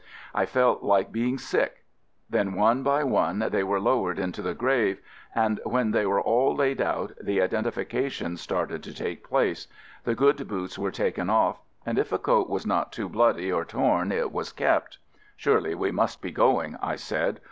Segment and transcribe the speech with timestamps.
[0.33, 1.85] I felt like be ing sick.
[2.27, 4.99] Then one by one they were low ered into the grave,
[5.35, 9.67] and when they were all laid out the identification started to take place—
[10.05, 13.63] the good boots were taken off— and if a coat was not too bloody or
[13.63, 14.97] torn it was kept—
[15.37, 17.39] "Surely we must be going," I said.